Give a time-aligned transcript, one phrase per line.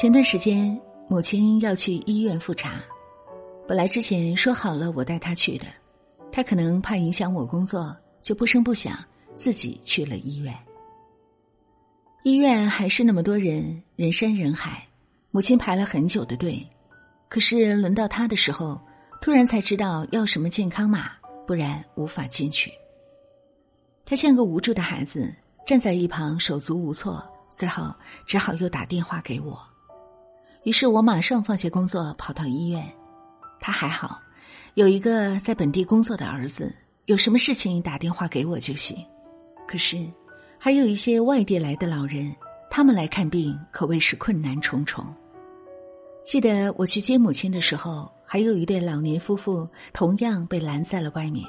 [0.00, 2.80] 前段时间，母亲要去医院复查，
[3.66, 5.66] 本来之前说好了我带她去的，
[6.30, 8.96] 她可能怕影响我工作，就不声不响
[9.34, 10.56] 自己去了医院。
[12.22, 14.86] 医院还是那么多人，人山人海，
[15.32, 16.64] 母亲排了很久的队，
[17.28, 18.80] 可是轮到她的时候，
[19.20, 21.10] 突然才知道要什么健康码，
[21.44, 22.70] 不然无法进去。
[24.04, 25.34] 她像个无助的孩子，
[25.66, 27.92] 站在一旁手足无措，最后
[28.28, 29.60] 只好又打电话给我。
[30.68, 32.86] 于是我马上放下工作，跑到医院。
[33.58, 34.20] 他还好，
[34.74, 36.70] 有一个在本地工作的儿子，
[37.06, 39.02] 有什么事情打电话给我就行。
[39.66, 39.96] 可是，
[40.58, 42.30] 还有一些外地来的老人，
[42.70, 45.02] 他们来看病可谓是困难重重。
[46.22, 51.48] 记得我去接母亲的时候，还有一对老年夫妇同样被拦在了外面。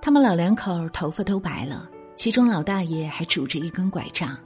[0.00, 4.36] 他们老两口头发都白了，其中老大爷还拄着一根拐杖。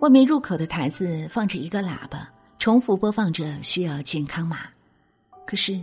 [0.00, 2.26] 外面入口的台子放着一个喇叭。
[2.60, 4.58] 重复播放着需要健康码，
[5.46, 5.82] 可是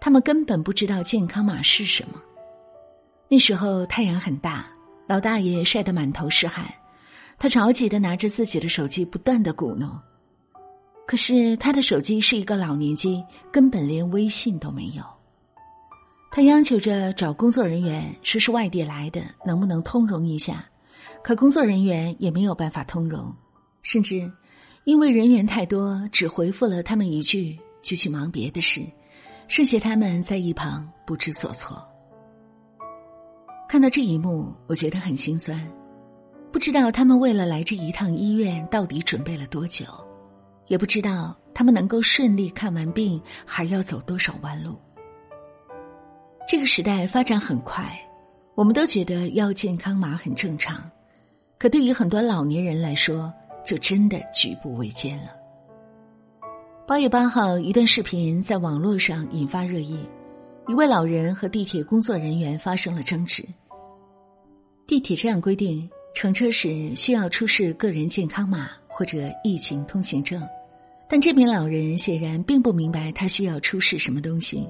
[0.00, 2.18] 他们根本不知道健康码是什么。
[3.28, 4.66] 那时候太阳很大，
[5.06, 6.64] 老大爷晒得满头是汗，
[7.38, 10.00] 他着急的拿着自己的手机不断的鼓弄。
[11.06, 15.04] 可是他的手机是一个老年机，根本连微信都没有。
[16.30, 20.64] 他央求着找工作人员，说是外地来的，能不能通融一下？
[21.22, 23.30] 可工作人员也没有办法通融，
[23.82, 24.32] 甚至。
[24.84, 28.82] 因为人员太多，只回复了他们一句，就去忙别的事，
[29.48, 31.82] 剩下他们在一旁不知所措。
[33.66, 35.58] 看到这一幕，我觉得很心酸，
[36.52, 39.86] 不知道他们为了来这一趟医院到底准备了多久，
[40.66, 44.76] 也不知道他们能够顺利看完病还要走多少弯路。
[46.46, 47.98] 这个时代发展很快，
[48.54, 50.90] 我们都觉得要健康码很正常，
[51.58, 53.32] 可对于很多老年人来说，
[53.64, 55.30] 就真的举步维艰了。
[56.86, 60.06] 八月八号，一段视频在网络上引发热议，
[60.68, 63.42] 一位老人和地铁工作人员发生了争执。
[64.86, 70.46] 地铁站规定，乘车时需要出示个人健康码或者疫情通行证，
[71.08, 74.68] 但这名老人显然并不明白他需要出示什么东西，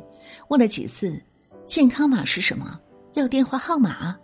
[0.49, 1.21] 问了几次
[1.66, 2.78] ：“健康码是什么？
[3.15, 4.16] 要电话号码？”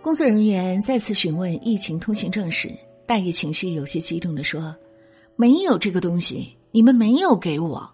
[0.00, 2.70] 工作人员再次询问疫情通行证时。
[3.10, 4.72] 大爷情绪有些激动的说
[5.34, 7.92] ：“没有这个东西，你们没有给我。”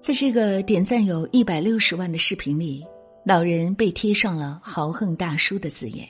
[0.00, 2.82] 在这个点赞有一百六十万的视频里，
[3.26, 6.08] 老人被贴上了“豪横大叔”的字眼。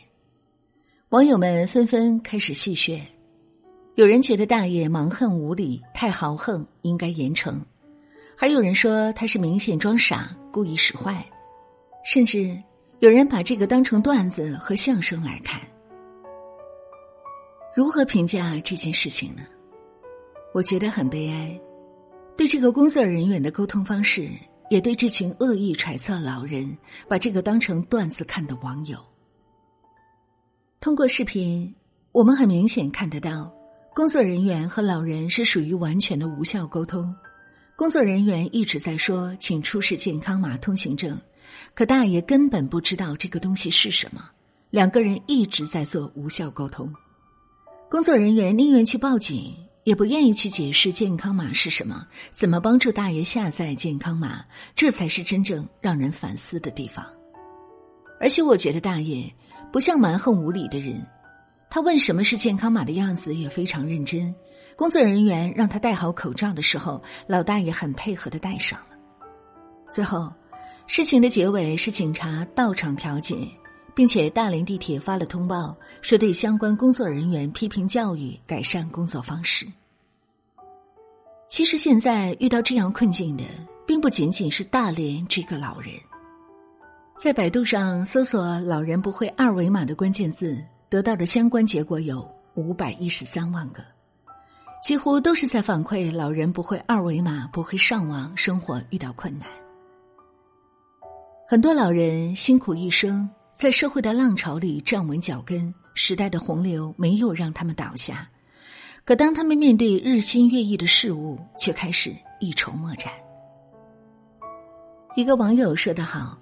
[1.08, 3.00] 网友们纷纷开始戏谑，
[3.96, 7.54] 有人觉得大爷蛮横无理，太豪横，应该严惩；
[8.36, 11.26] 还有人说他是明显装傻，故意使坏，
[12.04, 12.56] 甚至
[13.00, 15.60] 有人把这个当成段子和相声来看。
[17.76, 19.42] 如何评价这件事情呢？
[20.54, 21.60] 我觉得很悲哀，
[22.34, 24.30] 对这个工作人员的沟通方式，
[24.70, 26.74] 也对这群恶意揣测老人、
[27.06, 28.98] 把这个当成段子看的网友。
[30.80, 31.70] 通过视频，
[32.12, 33.52] 我们很明显看得到，
[33.94, 37.14] 工作人员和老人是属于完全的无效沟通。
[37.76, 41.20] 工作人员一直在说“请出示健康码、通行证”，
[41.76, 44.30] 可大爷根本不知道这个东西是什么。
[44.70, 46.90] 两个人一直在做无效沟通。
[47.88, 49.54] 工作人员宁愿去报警，
[49.84, 57.06] 也不愿意去解释健康码是什么，怎么帮助大爷下载健康码，这才是真正让人反思的地方。
[58.18, 59.32] 而且，我觉得大爷
[59.72, 61.00] 不像蛮横无理的人，
[61.70, 64.34] 他问什么是健康码的样子也非常认真。
[64.74, 68.96] 工作人员让他戴好口罩的时候，老大爷很配合的戴上了。
[69.92, 70.32] 最后，
[70.88, 73.36] 事情的结尾是警察到场调解。
[73.96, 79.66] 并且大连地铁发了通报，说对相关工作人员批评教育，改善工作方式。
[81.48, 83.44] 其实现在遇到这样困境的，
[83.86, 85.94] 并不仅仅是大连这个老人。
[87.16, 93.82] 在百度上搜索“老人不会二维码”的关键字，得到的相关结果有五百一十三万个，
[94.84, 99.48] 几乎都是在反馈老人不会二维码、不会上网，生活遇到困难。
[101.48, 103.26] 很多老人辛苦一生。
[103.56, 108.28] 在社会的浪潮里站稳脚跟，时代的洪流没有让他们倒下，
[109.02, 113.10] 可当他们面对日新月异的事物，却开始一筹莫展。
[115.14, 116.38] 一个网友说得好：“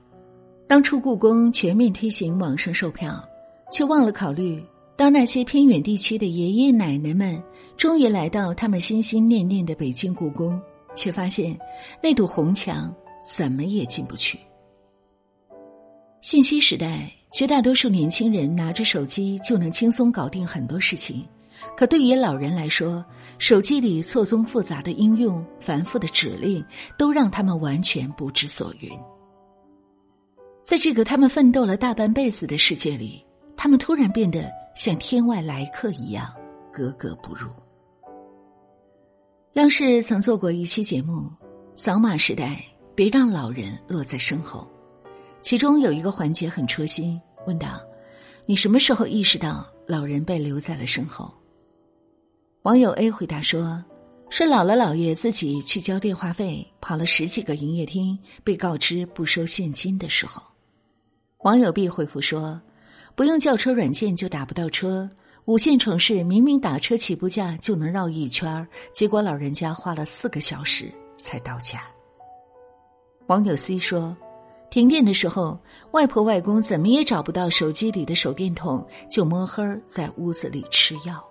[0.66, 3.25] 当初故宫全面推行网上售票，
[3.70, 4.61] 却忘了考虑，
[4.96, 7.40] 当那些偏远地区的爷爷奶奶们
[7.76, 10.61] 终于来到他们心心念念的北京故宫，
[10.96, 11.56] 却发现
[12.02, 12.93] 那堵红墙
[13.25, 14.37] 怎么也进不去。”
[16.25, 21.23] 信息时代，绝大多数年轻人拿着手机就能轻松搞定很多事情，
[21.76, 23.05] 可对于老人来说，
[23.38, 26.65] 手机里错综复杂的应用、繁复的指令，
[26.97, 28.91] 都让他们完全不知所云。
[30.65, 33.23] 在这个他们奋斗了大半辈子的世界里，
[33.55, 36.32] 他们突然变得像天外来客一样
[36.73, 37.50] 格格不入。
[39.56, 41.17] 央视曾做过一期节目
[41.76, 44.61] 《扫码时代，别让老人落在身后》，
[45.44, 47.79] 其中有一个环节很戳心，问道
[48.46, 51.31] ：“你什么时候意识到老人被留在了身后？”
[52.64, 53.85] 网友 A 回答说
[54.31, 60.43] ：“是老了姥爷自己去交电话费，跑了十几个营业厅，被告知不收现金的时候。”
[61.44, 62.58] 网友 B 回复说
[63.14, 65.06] ：“不用叫车软件就打不到车，
[65.44, 71.82] 五线城市明明打车起步价就能绕一圈结果老人家花了四个小时才到家。”
[73.29, 74.17] 网友 C 说
[74.70, 75.58] ：“停电的时候，
[75.93, 81.25] 外婆外公怎么也找不到手机里的手电筒，就摸黑在屋子里吃药。”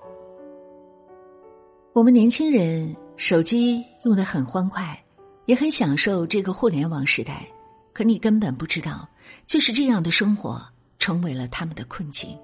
[1.94, 4.98] 我们年轻人手机用的很欢快，
[5.46, 7.46] 也很享受这个互联网时代，
[7.92, 9.08] 可你根本不知道。
[9.48, 10.62] 就是这样的生活
[11.00, 12.38] 成为了他们的困境。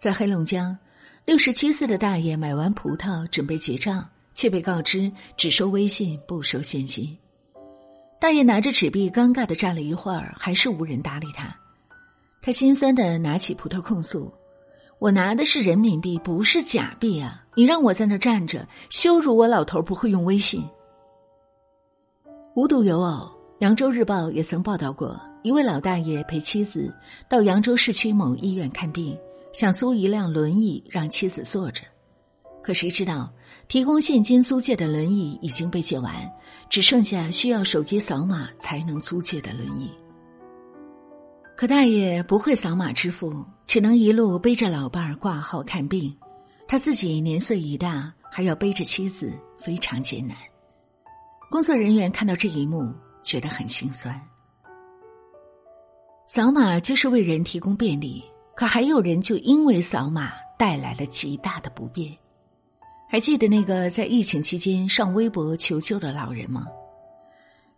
[0.00, 0.76] 在黑龙江，
[1.24, 7.16] 六十七岁的大爷买完葡萄准备结账，却被告知只收微信不收现金。
[8.20, 11.56] 大爷拿着纸币，尴尬的站了一会儿，还是无人搭理他。
[12.42, 14.30] 他心酸的拿起葡萄控诉
[15.00, 17.42] ：“我拿的是人民币，不是假币啊！
[17.54, 20.62] 你让我在那站着，羞辱我老头不会用微信。”
[22.54, 25.18] 无独有偶，扬州日报也曾报道过。
[25.42, 26.94] 一位老大爷陪妻子
[27.26, 29.18] 到扬州市区某医院看病，
[29.54, 31.80] 想租一辆轮椅让妻子坐着，
[32.62, 33.32] 可谁知道
[33.70, 36.12] 提供现金租借的轮椅已经被借完，
[36.68, 39.88] 只剩下需要手机扫码才能租借的轮椅。
[41.56, 46.12] 可大爷不会扫码支付，只能一路背着老伴儿挂号看病，
[46.66, 50.36] 他自己年岁已大，还要背着妻子，非常艰难。
[51.48, 54.20] 工作人员看到这一幕，觉得很心酸。
[56.26, 58.20] 扫码就是为人提供便利，
[58.56, 62.12] 可还有人就因为扫码带来了极大的不便。
[63.12, 66.64] 还记得那个在疫情期间上微博求救的老人吗？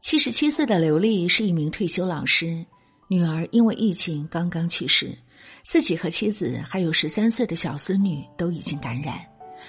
[0.03, 2.63] 七十七岁的刘丽是一名退休老师，
[3.09, 5.17] 女儿因为疫情刚刚去世，
[5.65, 9.19] 自己和妻子还有十三岁的小孙女都已经感染，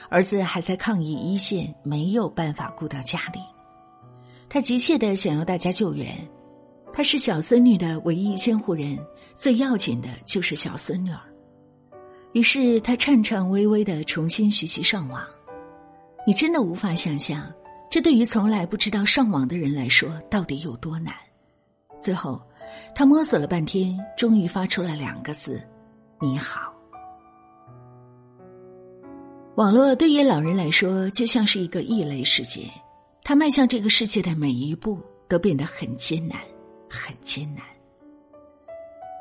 [0.09, 3.39] 儿子还在抗疫一线，没有办法顾到家里，
[4.49, 6.13] 他急切的想要大家救援。
[6.91, 8.99] 她是小孙女的唯一监护人，
[9.33, 11.21] 最要紧的就是小孙女儿。
[12.33, 15.25] 于是她颤颤巍巍的重新学习上网。
[16.25, 17.51] 你真的无法想象，
[17.89, 21.13] 这对于从来不知道上网的人来说到底有多难。
[21.99, 22.41] 最后，
[22.95, 25.61] 他摸索了半天，终于发出了两个字
[26.21, 26.73] ：“你好。”
[29.55, 32.69] 网络对于老人来说就像是一个异类世界，
[33.23, 36.39] 他迈向这个世界的每一步都变得很艰难。
[36.95, 37.65] 很艰难。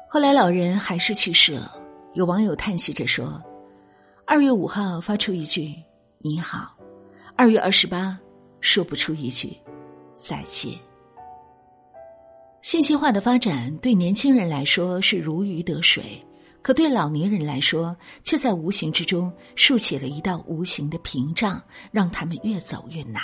[0.07, 1.75] 后来老人还是去世了，
[2.13, 3.43] 有网友叹息着说
[4.29, 5.75] ：“二月五号发出一句
[6.19, 6.77] 你好，
[7.37, 8.19] 二月二十八
[8.61, 9.56] 说不出一句
[10.14, 10.79] 再见。”
[12.62, 16.24] 信息化的发展对年轻人来说是如鱼得水，
[16.62, 21.60] 可对老年人来说，却在无形之中竖起了一道无形的屏障，
[21.91, 23.20] 让他们越走越难。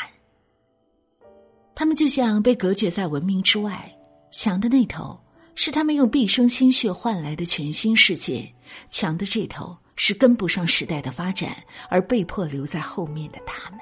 [1.74, 3.88] 他们就像被隔绝在文明之外。
[4.32, 5.18] 墙的那头
[5.54, 8.52] 是他们用毕生心血换来的全新世界，
[8.90, 11.56] 墙的这头是跟不上时代的发展
[11.88, 13.78] 而被迫留在后面的他们。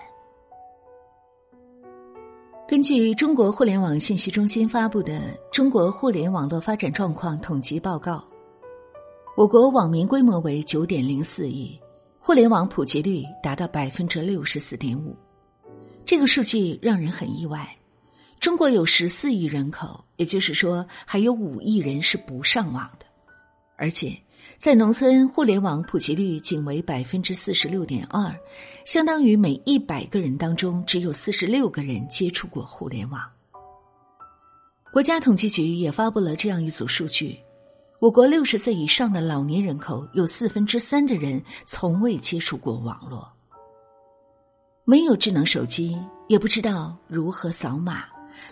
[2.68, 5.12] 根据中国互联网信息中心发布的
[5.52, 8.14] 《中国互联网络发展状况统计报告》，
[9.36, 11.78] 我国网民规模为九点零四亿，
[12.18, 15.16] 互联网普及率达到百分之六十四点五，
[16.04, 17.64] 这个数据让人很意外。
[18.40, 23.06] 中国有十四亿人口，也就是说，还有五亿人是不上网的，
[23.76, 24.18] 而且
[24.58, 28.34] 在农村，互联网普及率仅为百分之四十六点二，
[28.84, 33.20] 相当于每一百个人当中只有四十六个人接触过互联网。
[34.92, 37.38] 国家统计局也发布了这样一组数据：
[38.00, 43.30] 我国六十岁以上的老年人口有四分之三的人从未接触过网络，
[44.84, 45.96] 没有智能手机，
[46.28, 48.04] 也不知道如何扫码。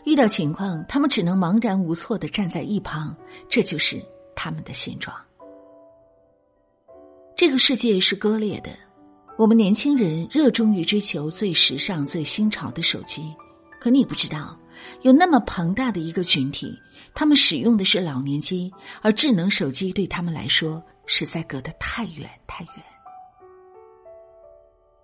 [0.05, 3.17] 遇到情况，他们只能茫然无措的站在一旁，
[3.49, 4.05] 这就是
[4.37, 5.17] 他们的现状。
[7.37, 8.71] 这个世界是割裂的，
[9.37, 13.35] 我们年轻人热衷于追求最时尚、最新潮的手机，
[13.81, 14.57] 可你不知道，
[15.03, 16.79] 有那么庞大的一个群体，
[17.15, 18.73] 他们使用的是老年机，
[19.03, 22.85] 而智能手机对他们来说实在隔得太远太远。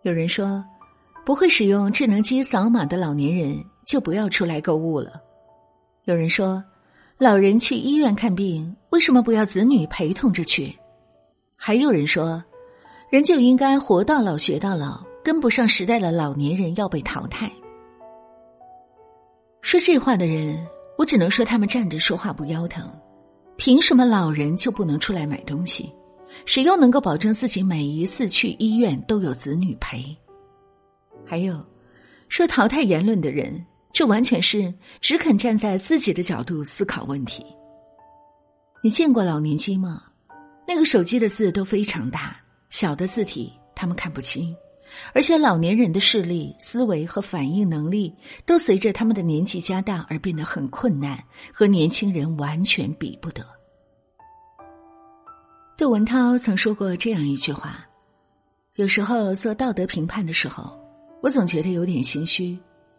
[0.02, 0.64] 有人说。
[1.22, 5.20] 不会使用智能机扫码的老年人就不要出来购物了。
[6.06, 6.64] 有人说，
[7.18, 10.74] 老人去医院看病，为什么不要子女陪同着去？
[11.62, 12.42] 还有人说，
[13.10, 17.52] 人就应该活到老学到老，跟不上时代的老年人要被淘汰。
[19.60, 22.90] 说这话的人，我只能说他们站着说话不腰疼。
[23.58, 25.92] 凭什么老人就不能出来买东西？
[26.46, 30.16] 谁又能够保证自己每一次去医院都有子女陪？
[31.26, 31.62] 还有，
[32.30, 33.62] 说淘汰言论的人，
[33.92, 37.44] 这完全是只肯站在自己的角度思考问题。
[38.82, 40.04] 你见过老年机吗？
[40.72, 42.36] 那个手机的字都非常大，
[42.70, 44.54] 小的字体他们看不清。
[45.12, 48.14] 而且老年人的视力、思维和反应能力
[48.46, 51.18] 都随着他们的年纪加大而变得很困难，
[51.52, 53.44] 和年轻人完全比不得。
[55.76, 57.84] 窦文涛曾说过这样一句话
[58.78, 60.80] ：“有时候做道德评判的时候，
[61.20, 62.56] 我总觉得有点心虚，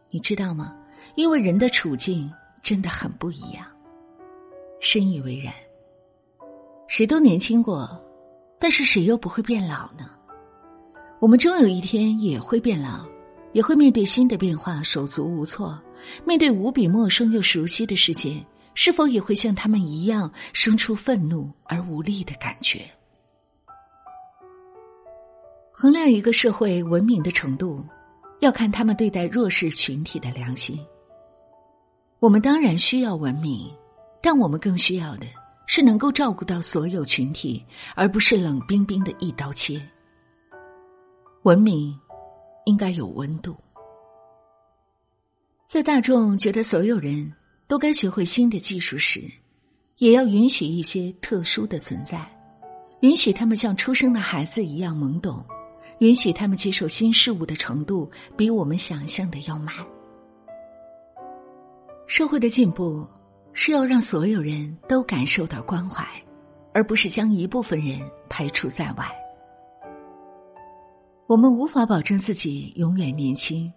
[0.09, 0.75] 你知道吗？
[1.15, 2.29] 因为人的处境
[2.61, 3.65] 真的很不一样。”
[4.81, 5.53] 深以为然。
[6.91, 7.89] 谁都年轻过，
[8.60, 10.10] 但是谁又不会变老呢？
[11.21, 13.05] 我们终有一天也会变老，
[13.53, 15.81] 也会面对新的变化，手足无措。
[16.25, 22.81] 面对无比陌生又熟悉的世界，是否也会像他们一样生出愤怒而无力的感觉？
[25.71, 27.81] 衡量一个社会文明的程度，
[28.41, 30.77] 要看他们对待弱势群体的良心。
[32.19, 33.74] 我们当然需要文明，
[34.21, 35.25] 但我们更需要的
[35.73, 39.81] 是能够照顾到所有群体，而不是冷冰冰的一刀切。
[41.43, 41.97] 文明
[42.65, 43.55] 应该有温度，
[45.69, 47.33] 在大众觉得所有人
[47.69, 49.21] 都该学会新的技术时，
[49.95, 52.29] 也要允许一些特殊的存在，
[52.99, 55.41] 允许他们像出生的孩子一样懵懂，
[55.99, 59.73] 允许他们接受新事物的程度比我们想象的要慢。
[62.07, 63.07] 社会的进步
[63.53, 66.05] 是要让所有人都感受到关怀，
[66.74, 69.05] 而不是将一部分人排除在外。
[71.27, 73.72] 我们无法保证自己永远年轻，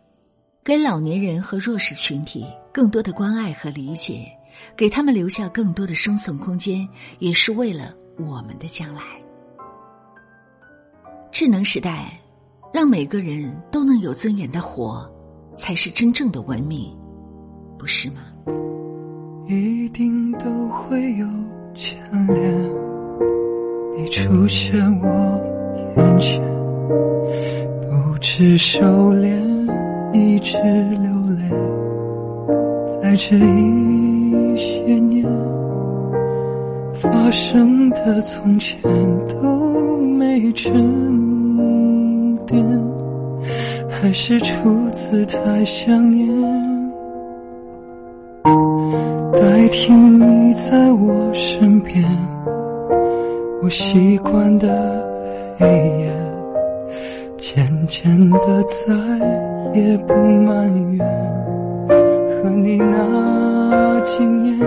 [0.65, 4.27] 给老年人和弱势群体更多的关爱和理解，
[4.77, 6.89] 给他们留下更多的生存空间，
[7.19, 9.03] 也是为了我们的将来。
[11.31, 12.19] 智能时代，
[12.73, 15.09] 让每个人都能有尊严的活，
[15.55, 16.97] 才是真正的文明，
[17.79, 18.23] 不是吗？
[19.47, 21.27] 一定都会有
[21.75, 21.99] 牵
[22.29, 22.51] 连，
[23.95, 25.07] 你出现我
[25.97, 26.43] 眼前。
[27.91, 28.81] 不知收
[29.13, 29.29] 敛，
[30.15, 31.43] 一直流泪，
[33.03, 35.23] 在这一些年
[36.95, 38.81] 发生的从前
[39.29, 40.73] 都没沉
[42.47, 42.65] 淀，
[43.91, 46.27] 还是出自太想念，
[49.65, 52.05] 每天你在我身边，
[53.63, 54.69] 我习惯的
[55.57, 56.13] 黑夜。
[57.39, 58.95] 渐渐的再
[59.73, 61.07] 也不埋怨，
[62.43, 64.61] 和你那几年，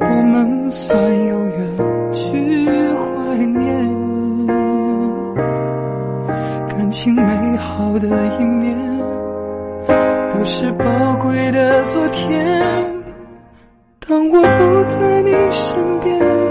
[0.00, 0.94] 我们算
[1.26, 2.58] 有缘去
[2.92, 3.88] 怀念，
[6.68, 8.06] 感情美好的
[8.38, 8.76] 一面，
[10.28, 10.84] 都是宝
[11.22, 12.63] 贵的昨天。
[14.14, 16.43] 当我不在你身边，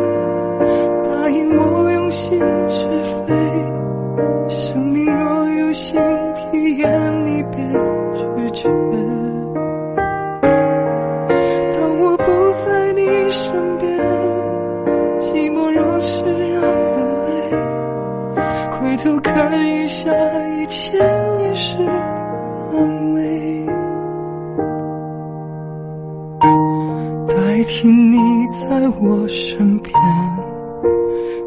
[27.63, 28.17] 代替你
[28.51, 28.67] 在
[29.00, 29.93] 我身边，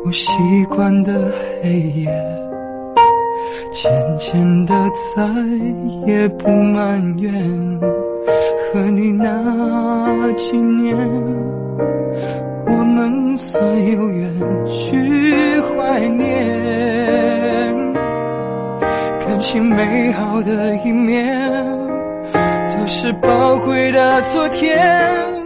[0.02, 0.32] 我习
[0.70, 1.12] 惯的
[1.62, 2.10] 黑夜。
[3.70, 4.72] 渐渐的
[5.14, 5.22] 再
[6.06, 7.30] 也不埋怨，
[8.72, 10.96] 和你那几年，
[12.64, 14.32] 我们算有缘
[14.70, 17.94] 去怀念，
[19.20, 21.38] 感情美好的一面，
[22.32, 25.45] 都是宝贵的昨天。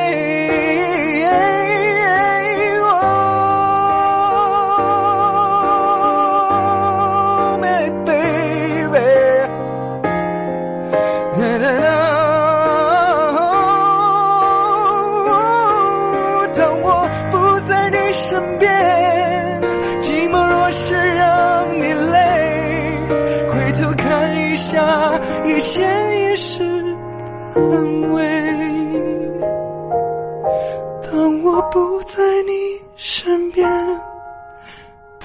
[32.95, 33.69] 身边，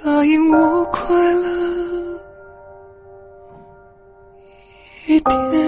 [0.03, 2.21] 答应我快乐
[5.07, 5.66] 一点。